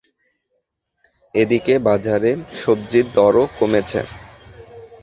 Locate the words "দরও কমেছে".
3.15-3.99